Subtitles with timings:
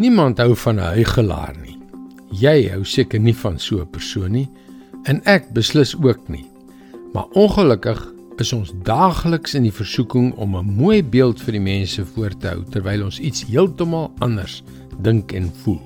[0.00, 1.76] Niemand hou van 'n huigelaar nie.
[2.32, 4.48] Jy hou seker nie van so 'n persoon nie
[5.04, 6.46] en ek beslis ook nie.
[7.12, 12.06] Maar ongelukkig is ons daagliks in die versoeking om 'n mooi beeld vir die mense
[12.06, 14.62] voor te hou terwyl ons iets heeltemal anders
[15.02, 15.80] dink en voel.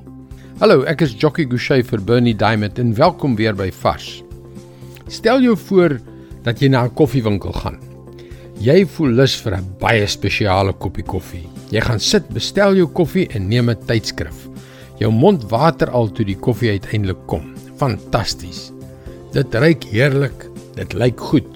[0.59, 4.23] Hallo, ek is Jockey Gouchee vir Bernie Diamond en welkom weer by Vars.
[5.09, 6.01] Stel jou voor
[6.43, 7.84] dat jy na 'n koffiewinkel gaan.
[8.63, 11.49] Jy voel lus vir 'n baie spesiale koppie koffie.
[11.71, 14.49] Jy gaan sit, bestel jou koffie en neem 'n tydskrif.
[15.01, 17.55] Jou mond water al toe die koffie uiteindelik kom.
[17.79, 18.73] Fantasties.
[19.33, 20.49] Dit ruik heerlik.
[20.77, 21.49] Dit lyk goed.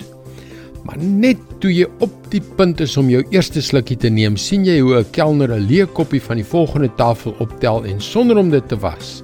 [0.84, 4.64] Maar net toe jy op die punt is om jou eerste slukkie te neem, sien
[4.64, 8.50] jy hoe 'n kelner 'n leë koppie van die volgende tafel optel en sonder om
[8.50, 9.22] dit te was,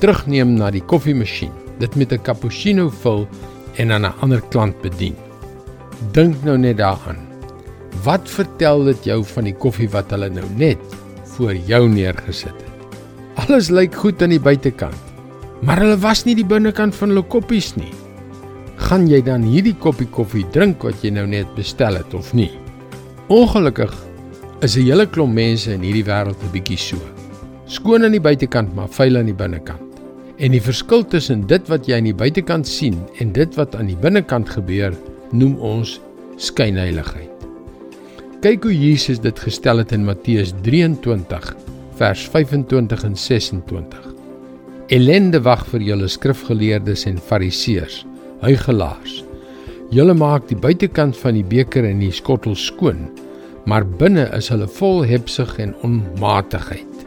[0.00, 1.52] terugneem na die koffiemasjien.
[1.78, 3.28] Dit met 'n cappuccino vul
[3.76, 5.29] en aan 'n ander klant bedien.
[6.08, 7.18] Dink nou net daaraan.
[8.04, 10.80] Wat vertel dit jou van die koffie wat hulle nou net
[11.34, 12.96] voor jou neergesit het?
[13.44, 14.96] Alles lyk goed aan die buitekant,
[15.60, 17.92] maar hulle was nie die binnekant van hulle koppies nie.
[18.80, 22.50] Gaan jy dan hierdie koppie koffie drink wat jy nou net bestel het of nie?
[23.28, 23.92] Ongelukkig
[24.64, 26.96] is 'n hele klomp mense in hierdie wêreld 'n bietjie so.
[27.66, 29.80] Skoon aan die buitekant, maar vuil aan die binnekant.
[30.38, 33.86] En die verskil tussen dit wat jy aan die buitekant sien en dit wat aan
[33.86, 34.96] die binnekant gebeur,
[35.32, 35.98] noem ons
[36.40, 37.28] skynheiligheid.
[38.40, 41.50] Kyk hoe Jesus dit gestel het in Matteus 23
[42.00, 44.06] vers 25 en 26.
[44.90, 48.00] Elende wag vir julle skrifgeleerdes en fariseërs,
[48.40, 49.20] huigelaars.
[49.92, 53.04] Julle maak die buitekant van die beker en die skottel skoon,
[53.68, 57.04] maar binne is hulle vol hebsug en onmatigheid.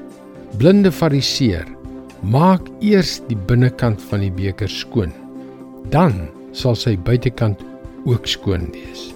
[0.61, 1.65] Blinde fariseer,
[2.21, 5.11] maak eers die binnekant van die beker skoon.
[5.91, 7.59] Dan sal sy buitekant
[8.05, 9.11] ook skoon wees.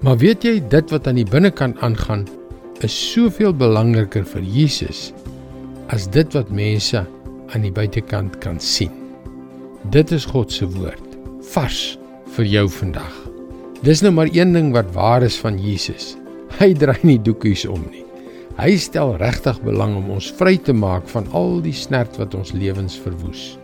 [0.00, 2.26] Maar weet jy dit wat aan die binnekant aangaan
[2.84, 5.10] is soveel belangriker vir Jesus
[5.92, 7.02] as dit wat mense
[7.50, 8.92] aan die buitekant kan sien.
[9.90, 11.16] Dit is God se woord,
[11.52, 11.98] vars
[12.36, 13.16] vir jou vandag.
[13.84, 16.14] Dis nou maar een ding wat waar is van Jesus.
[16.60, 18.04] Hy draai nie doekies om nie.
[18.60, 22.52] Hy stel regtig belang om ons vry te maak van al die snert wat ons
[22.52, 23.56] lewens verwoes.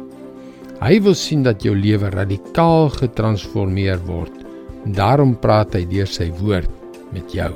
[0.80, 4.45] Hy wil sien dat jou lewe radikaal getransformeer word
[4.94, 6.70] Daarom praat hy deur sy woord
[7.10, 7.50] met jou.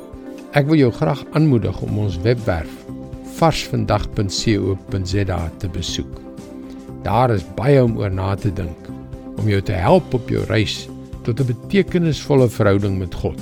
[0.58, 2.72] Ek wil jou graag aanmoedig om ons webwerf
[3.38, 6.18] varsvandag.co.za te besoek.
[7.06, 8.88] Daar is baie om oor na te dink
[9.38, 10.88] om jou te help op jou reis
[11.24, 13.40] tot 'n betekenisvolle verhouding met God.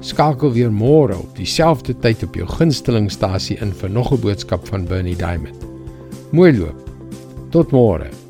[0.00, 4.86] Skakel weer môre op dieselfde tyd op jou gunstelingstasie in vir nog 'n boodskap van
[4.86, 5.66] Bernie Diamond.
[6.30, 6.90] Mooi loop.
[7.50, 8.23] Tot môre.